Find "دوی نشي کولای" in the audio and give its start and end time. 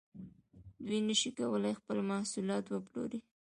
0.85-1.73